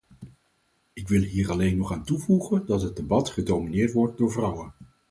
Ik 0.93 1.07
wil 1.07 1.21
hier 1.21 1.51
alleen 1.51 1.77
nog 1.77 1.91
aan 1.91 2.03
toevoegen 2.03 2.65
dat 2.65 2.81
het 2.81 2.95
debat 2.95 3.29
gedomineerd 3.29 3.93
wordt 3.93 4.17
door 4.17 4.31
vrouwen. 4.31 4.73